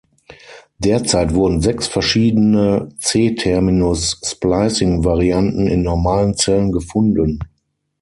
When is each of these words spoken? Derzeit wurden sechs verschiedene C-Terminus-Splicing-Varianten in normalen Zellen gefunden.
Derzeit 0.79 1.31
wurden 1.35 1.61
sechs 1.61 1.85
verschiedene 1.85 2.89
C-Terminus-Splicing-Varianten 3.01 5.67
in 5.67 5.83
normalen 5.83 6.35
Zellen 6.35 6.71
gefunden. 6.71 7.37